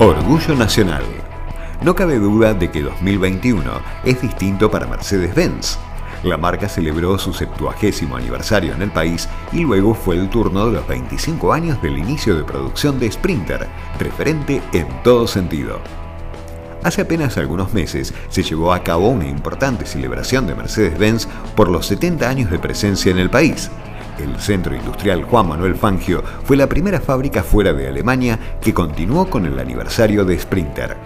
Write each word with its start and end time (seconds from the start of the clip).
Orgullo 0.00 0.54
Nacional. 0.54 1.02
No 1.82 1.92
cabe 1.92 2.20
duda 2.20 2.54
de 2.54 2.70
que 2.70 2.82
2021 2.82 3.68
es 4.04 4.22
distinto 4.22 4.70
para 4.70 4.86
Mercedes-Benz. 4.86 5.76
La 6.22 6.36
marca 6.36 6.68
celebró 6.68 7.18
su 7.18 7.32
70 7.32 7.74
aniversario 8.14 8.74
en 8.74 8.82
el 8.82 8.92
país 8.92 9.28
y 9.52 9.62
luego 9.62 9.94
fue 9.94 10.14
el 10.14 10.30
turno 10.30 10.66
de 10.66 10.74
los 10.74 10.86
25 10.86 11.52
años 11.52 11.82
del 11.82 11.98
inicio 11.98 12.36
de 12.36 12.44
producción 12.44 13.00
de 13.00 13.10
Sprinter, 13.10 13.66
referente 13.98 14.62
en 14.72 14.86
todo 15.02 15.26
sentido. 15.26 15.80
Hace 16.84 17.02
apenas 17.02 17.36
algunos 17.36 17.74
meses 17.74 18.14
se 18.28 18.44
llevó 18.44 18.72
a 18.72 18.84
cabo 18.84 19.08
una 19.08 19.26
importante 19.26 19.84
celebración 19.84 20.46
de 20.46 20.54
Mercedes-Benz 20.54 21.26
por 21.56 21.68
los 21.68 21.86
70 21.86 22.28
años 22.28 22.50
de 22.52 22.60
presencia 22.60 23.10
en 23.10 23.18
el 23.18 23.30
país, 23.30 23.68
el 24.20 24.38
centro 24.38 24.74
industrial 24.74 25.24
Juan 25.24 25.48
Manuel 25.48 25.74
Fangio 25.74 26.22
fue 26.44 26.56
la 26.56 26.68
primera 26.68 27.00
fábrica 27.00 27.42
fuera 27.42 27.72
de 27.72 27.88
Alemania 27.88 28.38
que 28.60 28.74
continuó 28.74 29.28
con 29.28 29.46
el 29.46 29.58
aniversario 29.58 30.24
de 30.24 30.38
Sprinter. 30.38 30.96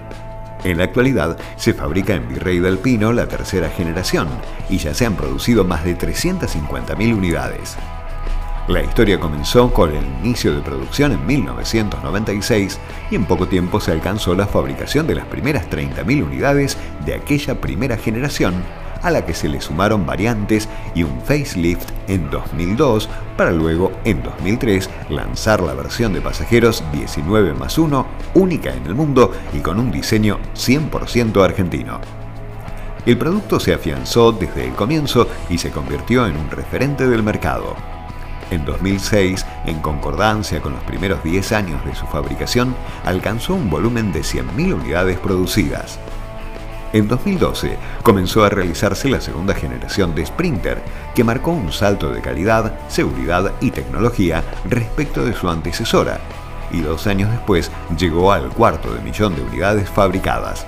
En 0.65 0.79
la 0.79 0.85
actualidad 0.85 1.37
se 1.57 1.75
fabrica 1.75 2.15
en 2.15 2.29
Virrey 2.29 2.61
del 2.61 2.79
Pino 2.79 3.13
la 3.13 3.27
tercera 3.27 3.69
generación 3.69 4.29
y 4.71 4.79
ya 4.79 4.95
se 4.95 5.07
han 5.07 5.17
producido 5.17 5.65
más 5.65 5.85
de 5.85 5.99
350.000 5.99 7.17
unidades. 7.17 7.77
La 8.69 8.81
historia 8.81 9.19
comenzó 9.19 9.73
con 9.73 9.91
el 9.91 10.05
inicio 10.23 10.55
de 10.55 10.63
producción 10.63 11.11
en 11.11 11.27
1996 11.27 12.79
y 13.11 13.17
en 13.17 13.25
poco 13.25 13.49
tiempo 13.49 13.81
se 13.81 13.91
alcanzó 13.91 14.37
la 14.37 14.47
fabricación 14.47 15.09
de 15.09 15.17
las 15.17 15.27
primeras 15.27 15.69
30.000 15.69 16.25
unidades 16.25 16.79
de 17.05 17.15
aquella 17.15 17.61
primera 17.61 17.97
generación 17.97 18.63
a 19.03 19.11
la 19.11 19.27
que 19.27 19.35
se 19.35 19.49
le 19.49 19.61
sumaron 19.61 20.07
variantes 20.07 20.69
y 20.95 21.03
un 21.03 21.21
facelift 21.23 21.91
en 22.09 22.31
2002 22.31 23.09
para 23.37 23.53
luego 23.53 23.93
en 24.05 24.23
2003 24.23 24.89
lanzar 25.11 25.63
la 25.63 25.75
versión 25.75 26.13
de 26.13 26.21
pasajeros 26.21 26.85
19 26.93 27.55
más 27.55 27.79
1, 27.79 28.07
única 28.35 28.75
en 28.75 28.87
el 28.87 28.95
mundo 28.95 29.33
y 29.53 29.61
con 29.61 29.79
un 29.79 29.91
diseño 29.91 30.39
100% 30.55 31.45
argentino. 31.45 32.01
El 33.05 33.19
producto 33.19 33.59
se 33.59 33.75
afianzó 33.75 34.31
desde 34.31 34.65
el 34.65 34.75
comienzo 34.75 35.27
y 35.51 35.59
se 35.59 35.71
convirtió 35.71 36.27
en 36.27 36.37
un 36.37 36.51
referente 36.51 37.09
del 37.09 37.25
mercado. 37.25 37.75
En 38.53 38.65
2006, 38.65 39.45
en 39.67 39.81
concordancia 39.81 40.61
con 40.61 40.75
los 40.75 40.83
primeros 40.85 41.25
10 41.25 41.53
años 41.53 41.85
de 41.85 41.95
su 41.95 42.07
fabricación, 42.07 42.77
alcanzó 43.05 43.55
un 43.55 43.71
volumen 43.71 44.13
de 44.13 44.21
100.000 44.21 44.75
unidades 44.75 45.19
producidas. 45.19 45.99
En 46.93 47.09
2012 47.09 47.79
comenzó 48.03 48.45
a 48.45 48.51
realizarse 48.51 49.09
la 49.09 49.21
segunda 49.21 49.55
generación 49.55 50.15
de 50.15 50.27
Sprinter, 50.27 50.83
que 51.15 51.25
marcó 51.25 51.51
un 51.51 51.73
salto 51.73 52.11
de 52.11 52.21
calidad, 52.21 52.79
seguridad 52.89 53.53
y 53.63 53.71
tecnología 53.71 54.45
respecto 54.69 55.25
de 55.25 55.33
su 55.33 55.49
antecesora, 55.49 56.21
y 56.71 56.83
dos 56.83 57.07
años 57.07 57.31
después 57.31 57.71
llegó 57.97 58.31
al 58.31 58.51
cuarto 58.51 58.93
de 58.93 59.01
millón 59.01 59.35
de 59.35 59.43
unidades 59.43 59.89
fabricadas. 59.89 60.67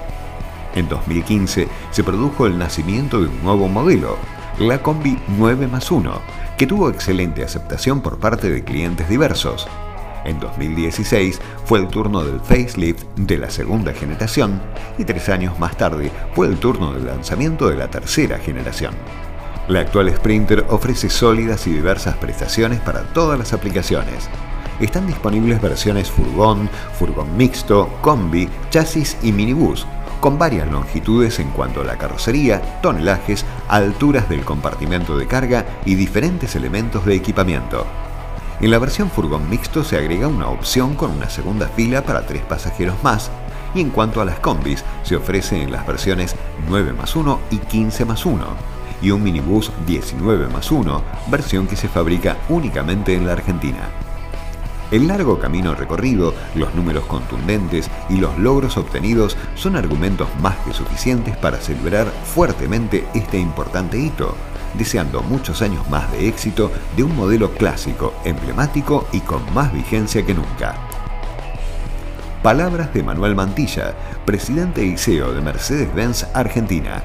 En 0.75 0.89
2015 0.89 1.69
se 1.91 2.05
produjo 2.05 2.47
el 2.47 2.59
nacimiento 2.59 3.21
de 3.21 3.29
un 3.29 3.43
nuevo 3.43 3.69
modelo, 3.69 4.17
la 4.59 4.83
Combi 4.83 5.19
9 5.29 5.67
más 5.67 5.91
1, 5.91 6.21
que 6.57 6.67
tuvo 6.67 6.89
excelente 6.89 7.45
aceptación 7.45 8.01
por 8.01 8.19
parte 8.19 8.49
de 8.49 8.65
clientes 8.65 9.09
diversos. 9.11 9.69
En 10.25 10.41
2016 10.41 11.41
fue 11.65 11.79
el 11.81 11.89
turno 11.89 12.25
del 12.25 12.41
facelift 12.41 13.05
de 13.17 13.39
la 13.39 13.51
segunda 13.51 13.93
generación 13.93 14.61
y 14.99 15.05
tres 15.05 15.29
años 15.29 15.59
más 15.59 15.77
tarde 15.77 16.11
fue 16.35 16.47
el 16.47 16.59
turno 16.59 16.93
del 16.93 17.07
lanzamiento 17.07 17.69
de 17.69 17.77
la 17.77 17.89
tercera 17.89 18.39
generación. 18.39 18.95
La 19.69 19.81
actual 19.81 20.15
Sprinter 20.15 20.65
ofrece 20.69 21.09
sólidas 21.09 21.67
y 21.67 21.73
diversas 21.73 22.17
prestaciones 22.17 22.81
para 22.81 23.03
todas 23.15 23.39
las 23.39 23.53
aplicaciones. 23.53 24.29
Están 24.81 25.07
disponibles 25.07 25.61
versiones 25.63 26.11
furgón, 26.11 26.69
furgón 26.99 27.37
mixto, 27.37 27.89
combi, 28.03 28.49
chasis 28.71 29.17
y 29.23 29.33
minibús, 29.33 29.87
con 30.21 30.39
varias 30.39 30.71
longitudes 30.71 31.39
en 31.39 31.49
cuanto 31.51 31.81
a 31.83 31.85
la 31.85 31.97
carrocería, 31.97 32.81
tonelajes, 32.83 33.45
alturas 33.69 34.29
del 34.29 34.45
compartimento 34.45 35.17
de 35.17 35.27
carga 35.27 35.65
y 35.87 35.95
diferentes 35.95 36.57
elementos 36.57 37.07
de 37.07 37.15
equipamiento. 37.15 37.87
En 38.61 38.71
la 38.71 38.79
versión 38.79 39.11
furgón 39.11 39.51
mixto 39.51 39.83
se 39.83 39.97
agrega 39.97 40.29
una 40.29 40.49
opción 40.49 40.95
con 40.95 41.11
una 41.11 41.29
segunda 41.29 41.69
fila 41.69 42.03
para 42.03 42.25
tres 42.25 42.43
pasajeros 42.43 43.03
más, 43.03 43.31
y 43.75 43.81
en 43.81 43.91
cuanto 43.91 44.21
a 44.21 44.25
las 44.25 44.39
combis, 44.39 44.85
se 45.03 45.17
ofrece 45.17 45.61
en 45.61 45.73
las 45.73 45.87
versiones 45.87 46.37
9 46.69 46.93
más 46.93 47.17
1 47.17 47.41
y 47.51 47.59
15 47.59 48.05
más 48.05 48.25
1, 48.25 48.45
y 49.03 49.11
un 49.11 49.23
minibús 49.23 49.73
19 49.87 50.49
más 50.49 50.71
1, 50.71 51.03
versión 51.29 51.67
que 51.67 51.77
se 51.77 51.89
fabrica 51.89 52.37
únicamente 52.49 53.15
en 53.15 53.27
la 53.27 53.33
Argentina. 53.33 54.04
El 54.91 55.09
largo 55.09 55.39
camino 55.39 55.75
recorrido, 55.75 56.35
los 56.55 56.75
números 56.75 57.05
contundentes 57.07 57.91
y 58.11 58.17
los 58.17 58.39
logros 58.39 58.77
obtenidos 58.77 59.37
son 59.55 59.77
argumentos 59.77 60.29
más 60.41 60.57
que 60.59 60.73
suficientes 60.73 61.37
para 61.37 61.59
celebrar 61.59 62.07
fuertemente 62.07 63.07
este 63.15 63.39
importante 63.39 63.99
hito, 63.99 64.35
deseando 64.75 65.23
muchos 65.23 65.63
años 65.63 65.89
más 65.89 66.11
de 66.13 66.29
éxito 66.29 66.71
de 66.97 67.03
un 67.03 67.17
modelo 67.17 67.51
clásico, 67.53 68.15
emblemático 68.25 69.07
y 69.13 69.21
con 69.21 69.43
más 69.55 69.73
vigencia 69.73 70.25
que 70.25 70.35
nunca. 70.35 70.75
Palabras 72.43 72.93
de 72.93 73.03
Manuel 73.03 73.35
Mantilla, 73.35 73.95
presidente 74.27 74.85
y 74.85 74.99
CEO 74.99 75.33
de 75.33 75.41
Mercedes-Benz 75.41 76.27
Argentina. 76.35 77.03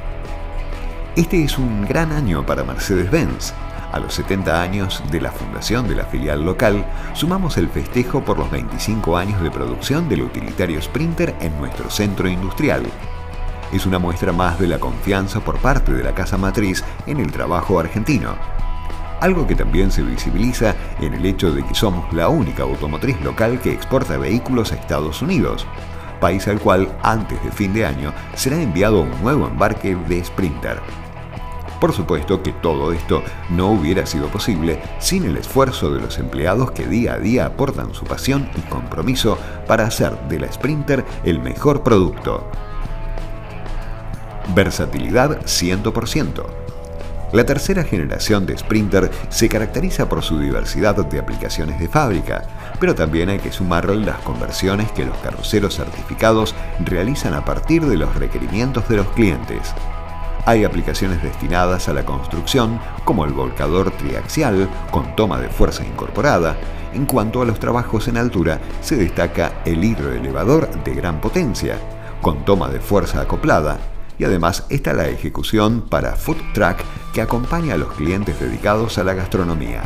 Este 1.15 1.43
es 1.43 1.57
un 1.57 1.85
gran 1.85 2.11
año 2.11 2.45
para 2.45 2.63
Mercedes-Benz. 2.63 3.53
A 3.91 3.99
los 3.99 4.13
70 4.13 4.61
años 4.61 5.03
de 5.11 5.21
la 5.21 5.31
fundación 5.31 5.87
de 5.87 5.95
la 5.95 6.05
filial 6.05 6.45
local, 6.45 6.85
sumamos 7.13 7.57
el 7.57 7.69
festejo 7.69 8.23
por 8.23 8.37
los 8.37 8.51
25 8.51 9.17
años 9.17 9.41
de 9.41 9.51
producción 9.51 10.07
del 10.07 10.21
utilitario 10.21 10.81
Sprinter 10.81 11.35
en 11.39 11.57
nuestro 11.59 11.89
centro 11.89 12.27
industrial, 12.27 12.83
es 13.71 13.85
una 13.85 13.99
muestra 13.99 14.31
más 14.31 14.59
de 14.59 14.67
la 14.67 14.79
confianza 14.79 15.41
por 15.41 15.59
parte 15.59 15.93
de 15.93 16.03
la 16.03 16.15
casa 16.15 16.37
matriz 16.37 16.83
en 17.05 17.19
el 17.19 17.31
trabajo 17.31 17.79
argentino. 17.79 18.35
Algo 19.21 19.45
que 19.45 19.55
también 19.55 19.91
se 19.91 20.01
visibiliza 20.01 20.75
en 20.99 21.13
el 21.13 21.25
hecho 21.25 21.51
de 21.51 21.63
que 21.63 21.75
somos 21.75 22.11
la 22.13 22.29
única 22.29 22.63
automotriz 22.63 23.19
local 23.21 23.59
que 23.59 23.71
exporta 23.71 24.17
vehículos 24.17 24.71
a 24.71 24.75
Estados 24.75 25.21
Unidos, 25.21 25.67
país 26.19 26.47
al 26.47 26.59
cual 26.59 26.89
antes 27.03 27.41
de 27.43 27.51
fin 27.51 27.73
de 27.73 27.85
año 27.85 28.13
será 28.33 28.59
enviado 28.59 29.01
un 29.01 29.21
nuevo 29.21 29.47
embarque 29.47 29.95
de 29.95 30.23
Sprinter. 30.23 30.79
Por 31.79 31.93
supuesto 31.93 32.43
que 32.43 32.51
todo 32.51 32.91
esto 32.91 33.23
no 33.49 33.71
hubiera 33.71 34.05
sido 34.05 34.27
posible 34.27 34.81
sin 34.99 35.23
el 35.23 35.37
esfuerzo 35.37 35.93
de 35.93 36.01
los 36.01 36.19
empleados 36.19 36.71
que 36.71 36.85
día 36.85 37.13
a 37.13 37.19
día 37.19 37.45
aportan 37.45 37.93
su 37.93 38.05
pasión 38.05 38.49
y 38.57 38.61
compromiso 38.69 39.37
para 39.65 39.85
hacer 39.85 40.17
de 40.27 40.39
la 40.39 40.51
Sprinter 40.51 41.05
el 41.23 41.39
mejor 41.39 41.81
producto. 41.83 42.49
Versatilidad 44.53 45.41
100%. 45.43 46.43
La 47.31 47.45
tercera 47.45 47.83
generación 47.83 48.47
de 48.47 48.57
Sprinter 48.57 49.11
se 49.29 49.47
caracteriza 49.47 50.09
por 50.09 50.23
su 50.23 50.39
diversidad 50.39 50.95
de 50.95 51.19
aplicaciones 51.19 51.79
de 51.79 51.87
fábrica, 51.87 52.43
pero 52.79 52.95
también 52.95 53.29
hay 53.29 53.37
que 53.37 53.51
sumarle 53.51 53.97
las 53.97 54.17
conversiones 54.21 54.91
que 54.93 55.05
los 55.05 55.15
carroceros 55.19 55.75
certificados 55.75 56.55
realizan 56.83 57.35
a 57.35 57.45
partir 57.45 57.85
de 57.85 57.97
los 57.97 58.15
requerimientos 58.15 58.89
de 58.89 58.97
los 58.97 59.07
clientes. 59.09 59.75
Hay 60.45 60.63
aplicaciones 60.63 61.21
destinadas 61.21 61.89
a 61.89 61.93
la 61.93 62.05
construcción, 62.05 62.79
como 63.05 63.25
el 63.25 63.33
volcador 63.33 63.91
triaxial 63.91 64.69
con 64.91 65.15
toma 65.15 65.39
de 65.39 65.49
fuerza 65.49 65.85
incorporada. 65.85 66.57
En 66.93 67.05
cuanto 67.05 67.41
a 67.41 67.45
los 67.45 67.59
trabajos 67.59 68.07
en 68.07 68.17
altura, 68.17 68.59
se 68.81 68.95
destaca 68.95 69.61
el 69.65 69.83
hidroelevador 69.83 70.69
de 70.83 70.95
gran 70.95 71.21
potencia, 71.21 71.77
con 72.21 72.45
toma 72.45 72.69
de 72.69 72.79
fuerza 72.79 73.21
acoplada, 73.21 73.77
y 74.17 74.23
además 74.23 74.65
está 74.69 74.93
la 74.93 75.07
ejecución 75.07 75.81
para 75.81 76.15
Food 76.15 76.37
Truck 76.53 76.77
que 77.13 77.21
acompaña 77.21 77.75
a 77.75 77.77
los 77.77 77.93
clientes 77.93 78.39
dedicados 78.39 78.97
a 78.97 79.03
la 79.03 79.13
gastronomía. 79.13 79.83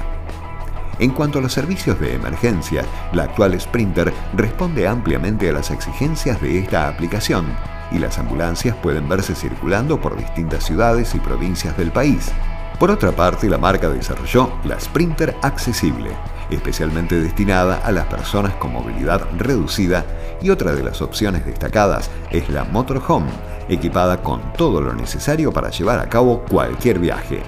En 1.00 1.12
cuanto 1.12 1.40
a 1.40 1.42
los 1.42 1.54
servicios 1.54 2.00
de 2.00 2.14
emergencia, 2.14 2.86
la 3.12 3.24
actual 3.24 3.60
Sprinter 3.60 4.14
responde 4.36 4.88
ampliamente 4.88 5.50
a 5.50 5.54
las 5.54 5.72
exigencias 5.72 6.40
de 6.42 6.60
esta 6.60 6.88
aplicación 6.88 7.48
y 7.94 8.00
las 8.00 8.18
ambulancias 8.18 8.76
pueden 8.76 9.08
verse 9.08 9.36
circulando 9.36 10.02
por 10.02 10.18
distintas 10.18 10.66
ciudades 10.66 11.16
y 11.16 11.20
provincias 11.20 11.78
del 11.78 11.92
país. 11.92 12.32
Por 12.80 12.92
otra 12.92 13.12
parte, 13.12 13.50
la 13.50 13.58
marca 13.58 13.88
desarrolló 13.88 14.52
la 14.66 14.80
Sprinter 14.80 15.36
Accesible, 15.42 16.12
especialmente 16.50 17.20
destinada 17.20 17.78
a 17.78 17.92
las 17.92 18.08
personas 18.08 18.56
con 18.56 18.74
movilidad 18.74 19.22
reducida 19.38 20.06
y 20.42 20.50
otra 20.50 20.74
de 20.74 20.84
las 20.84 21.02
opciones 21.02 21.46
destacadas 21.46 22.10
es 22.32 22.50
la 22.50 22.64
Motorhome, 22.66 23.32
equipada 23.70 24.22
con 24.22 24.54
todo 24.54 24.82
lo 24.82 24.94
necesario 24.94 25.54
para 25.54 25.70
llevar 25.70 26.00
a 26.00 26.10
cabo 26.10 26.44
cualquier 26.50 27.00
viaje. 27.00 27.42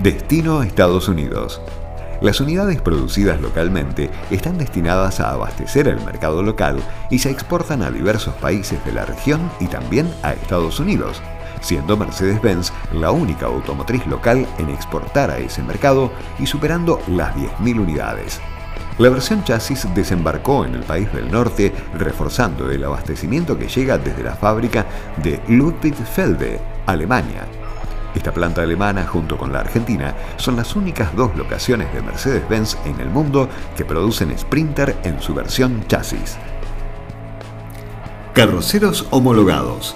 Destino 0.00 0.62
Estados 0.62 1.08
Unidos. 1.08 1.62
Las 2.20 2.40
unidades 2.40 2.80
producidas 2.80 3.40
localmente 3.40 4.10
están 4.30 4.56
destinadas 4.56 5.20
a 5.20 5.30
abastecer 5.30 5.86
el 5.86 6.00
mercado 6.00 6.42
local 6.42 6.78
y 7.10 7.18
se 7.18 7.30
exportan 7.30 7.82
a 7.82 7.90
diversos 7.90 8.34
países 8.34 8.82
de 8.86 8.92
la 8.92 9.04
región 9.04 9.50
y 9.60 9.66
también 9.66 10.10
a 10.22 10.32
Estados 10.32 10.80
Unidos, 10.80 11.20
siendo 11.60 11.96
Mercedes-Benz 11.96 12.72
la 12.92 13.10
única 13.10 13.46
automotriz 13.46 14.06
local 14.06 14.46
en 14.58 14.70
exportar 14.70 15.30
a 15.30 15.38
ese 15.38 15.62
mercado 15.62 16.10
y 16.38 16.46
superando 16.46 17.00
las 17.06 17.34
10.000 17.36 17.80
unidades. 17.80 18.40
La 18.98 19.10
versión 19.10 19.44
chasis 19.44 19.86
desembarcó 19.94 20.64
en 20.64 20.74
el 20.74 20.82
país 20.82 21.12
del 21.12 21.30
norte, 21.30 21.70
reforzando 21.98 22.70
el 22.70 22.82
abastecimiento 22.82 23.58
que 23.58 23.68
llega 23.68 23.98
desde 23.98 24.22
la 24.22 24.34
fábrica 24.34 24.86
de 25.22 25.42
Ludwigsfelde, 25.48 26.58
Alemania. 26.86 27.44
Esta 28.16 28.32
planta 28.32 28.62
alemana, 28.62 29.06
junto 29.06 29.36
con 29.36 29.52
la 29.52 29.60
argentina, 29.60 30.14
son 30.38 30.56
las 30.56 30.74
únicas 30.74 31.14
dos 31.14 31.36
locaciones 31.36 31.92
de 31.92 32.00
Mercedes-Benz 32.00 32.78
en 32.86 32.98
el 32.98 33.10
mundo 33.10 33.46
que 33.76 33.84
producen 33.84 34.36
Sprinter 34.36 34.96
en 35.04 35.20
su 35.20 35.34
versión 35.34 35.84
chasis. 35.86 36.38
Carroceros 38.32 39.06
homologados. 39.10 39.94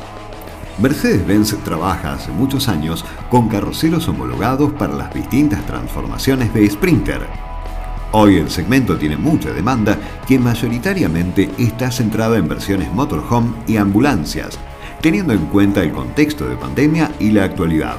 Mercedes-Benz 0.79 1.57
trabaja 1.65 2.13
hace 2.13 2.31
muchos 2.31 2.69
años 2.69 3.07
con 3.31 3.49
carroceros 3.49 4.07
homologados 4.07 4.71
para 4.75 4.93
las 4.93 5.15
distintas 5.15 5.65
transformaciones 5.65 6.53
de 6.53 6.69
Sprinter. 6.69 7.23
Hoy 8.13 8.37
el 8.37 8.51
segmento 8.51 8.99
tiene 8.99 9.17
mucha 9.17 9.51
demanda 9.51 9.97
que 10.27 10.39
mayoritariamente 10.39 11.51
está 11.57 11.91
centrada 11.91 12.37
en 12.37 12.49
versiones 12.49 12.93
motorhome 12.93 13.55
y 13.67 13.79
ambulancias, 13.79 14.59
teniendo 15.01 15.33
en 15.33 15.47
cuenta 15.47 15.83
el 15.83 15.93
contexto 15.93 16.49
de 16.49 16.57
pandemia 16.57 17.13
y 17.19 17.31
la 17.31 17.45
actualidad. 17.45 17.97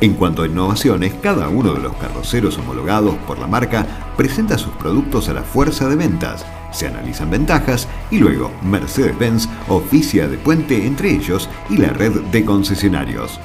En 0.00 0.14
cuanto 0.14 0.42
a 0.42 0.46
innovaciones, 0.46 1.14
cada 1.22 1.48
uno 1.48 1.72
de 1.72 1.80
los 1.80 1.96
carroceros 1.96 2.58
homologados 2.58 3.14
por 3.26 3.38
la 3.38 3.46
marca 3.46 3.86
presenta 4.16 4.58
sus 4.58 4.72
productos 4.74 5.28
a 5.28 5.32
la 5.32 5.42
fuerza 5.42 5.88
de 5.88 5.96
ventas, 5.96 6.44
se 6.70 6.86
analizan 6.86 7.30
ventajas 7.30 7.88
y 8.10 8.18
luego 8.18 8.52
Mercedes-Benz 8.62 9.48
oficia 9.68 10.28
de 10.28 10.36
puente 10.36 10.86
entre 10.86 11.10
ellos 11.10 11.48
y 11.70 11.78
la 11.78 11.88
red 11.88 12.12
de 12.12 12.44
concesionarios. 12.44 13.40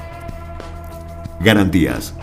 Garantías. 1.40 2.14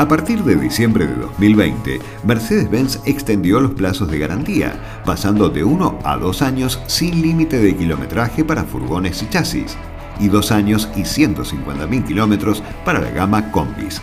A 0.00 0.08
partir 0.08 0.42
de 0.44 0.56
diciembre 0.56 1.06
de 1.06 1.14
2020, 1.14 2.00
Mercedes-Benz 2.24 3.00
extendió 3.04 3.60
los 3.60 3.72
plazos 3.72 4.10
de 4.10 4.18
garantía, 4.18 5.02
pasando 5.04 5.50
de 5.50 5.62
1 5.62 5.98
a 6.02 6.16
2 6.16 6.40
años 6.40 6.80
sin 6.86 7.20
límite 7.20 7.58
de 7.58 7.76
kilometraje 7.76 8.42
para 8.42 8.64
furgones 8.64 9.22
y 9.22 9.28
chasis, 9.28 9.76
y 10.18 10.28
2 10.28 10.52
años 10.52 10.88
y 10.96 11.00
150.000 11.00 12.06
kilómetros 12.06 12.62
para 12.82 12.98
la 12.98 13.10
gama 13.10 13.50
Combis. 13.50 14.00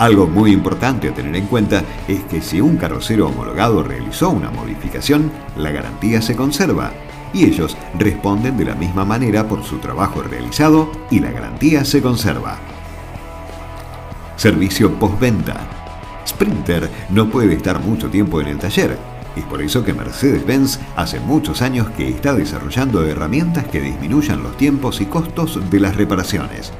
Algo 0.00 0.26
muy 0.26 0.50
importante 0.50 1.10
a 1.10 1.14
tener 1.14 1.36
en 1.36 1.46
cuenta 1.46 1.84
es 2.08 2.24
que 2.24 2.42
si 2.42 2.60
un 2.60 2.76
carrocero 2.76 3.28
homologado 3.28 3.84
realizó 3.84 4.30
una 4.30 4.50
modificación, 4.50 5.30
la 5.56 5.70
garantía 5.70 6.22
se 6.22 6.34
conserva, 6.34 6.90
y 7.32 7.44
ellos 7.44 7.76
responden 8.00 8.56
de 8.56 8.64
la 8.64 8.74
misma 8.74 9.04
manera 9.04 9.46
por 9.46 9.62
su 9.62 9.78
trabajo 9.78 10.22
realizado 10.22 10.90
y 11.08 11.20
la 11.20 11.30
garantía 11.30 11.84
se 11.84 12.02
conserva. 12.02 12.58
Servicio 14.36 14.92
postventa. 14.98 15.60
Sprinter 16.26 16.90
no 17.10 17.28
puede 17.28 17.54
estar 17.54 17.80
mucho 17.80 18.10
tiempo 18.10 18.40
en 18.40 18.48
el 18.48 18.58
taller. 18.58 18.98
Es 19.36 19.44
por 19.44 19.62
eso 19.62 19.84
que 19.84 19.94
Mercedes-Benz 19.94 20.78
hace 20.96 21.20
muchos 21.20 21.62
años 21.62 21.88
que 21.96 22.08
está 22.08 22.34
desarrollando 22.34 23.04
herramientas 23.04 23.66
que 23.66 23.80
disminuyan 23.80 24.42
los 24.42 24.56
tiempos 24.56 25.00
y 25.00 25.06
costos 25.06 25.58
de 25.70 25.80
las 25.80 25.96
reparaciones. 25.96 26.72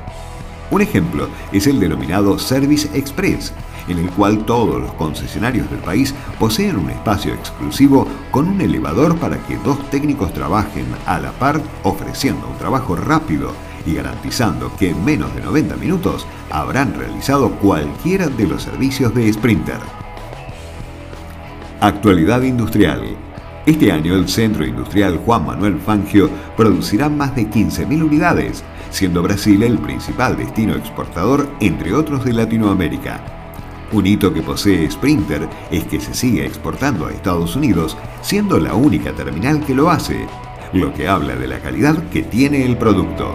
Un 0.70 0.82
ejemplo 0.82 1.28
es 1.52 1.66
el 1.66 1.78
denominado 1.78 2.38
Service 2.38 2.88
Express, 2.96 3.52
en 3.86 3.98
el 3.98 4.10
cual 4.10 4.44
todos 4.44 4.80
los 4.80 4.92
concesionarios 4.94 5.70
del 5.70 5.80
país 5.80 6.14
poseen 6.38 6.76
un 6.76 6.90
espacio 6.90 7.34
exclusivo 7.34 8.06
con 8.30 8.48
un 8.48 8.60
elevador 8.60 9.16
para 9.16 9.38
que 9.46 9.56
dos 9.58 9.90
técnicos 9.90 10.32
trabajen 10.32 10.86
a 11.06 11.20
la 11.20 11.32
par 11.32 11.60
ofreciendo 11.82 12.48
un 12.48 12.58
trabajo 12.58 12.96
rápido 12.96 13.52
y 13.86 13.94
garantizando 13.94 14.74
que 14.76 14.90
en 14.90 15.04
menos 15.04 15.34
de 15.34 15.42
90 15.42 15.76
minutos 15.76 16.26
habrán 16.50 16.94
realizado 16.94 17.50
cualquiera 17.52 18.28
de 18.28 18.46
los 18.46 18.62
servicios 18.62 19.14
de 19.14 19.32
Sprinter. 19.32 19.78
Actualidad 21.80 22.42
industrial. 22.42 23.02
Este 23.66 23.92
año 23.92 24.14
el 24.14 24.28
Centro 24.28 24.64
Industrial 24.64 25.18
Juan 25.18 25.46
Manuel 25.46 25.78
Fangio 25.80 26.30
producirá 26.56 27.08
más 27.08 27.34
de 27.34 27.48
15.000 27.48 28.04
unidades, 28.04 28.62
siendo 28.90 29.22
Brasil 29.22 29.62
el 29.62 29.78
principal 29.78 30.36
destino 30.36 30.74
exportador 30.74 31.48
entre 31.60 31.94
otros 31.94 32.24
de 32.24 32.32
Latinoamérica. 32.32 33.20
Un 33.92 34.06
hito 34.06 34.32
que 34.32 34.42
posee 34.42 34.90
Sprinter 34.90 35.48
es 35.70 35.84
que 35.84 36.00
se 36.00 36.14
sigue 36.14 36.44
exportando 36.44 37.06
a 37.06 37.12
Estados 37.12 37.54
Unidos, 37.54 37.96
siendo 38.22 38.58
la 38.58 38.74
única 38.74 39.12
terminal 39.12 39.64
que 39.64 39.74
lo 39.74 39.90
hace, 39.90 40.26
lo 40.72 40.92
que 40.92 41.06
habla 41.06 41.36
de 41.36 41.46
la 41.46 41.60
calidad 41.60 42.08
que 42.08 42.22
tiene 42.22 42.64
el 42.64 42.76
producto. 42.76 43.34